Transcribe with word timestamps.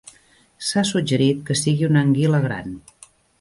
S'ha 0.69 0.83
suggerit 0.91 1.43
que 1.51 1.57
sigui 1.61 1.87
una 1.89 2.03
anguila 2.07 2.41
gran. 2.47 2.73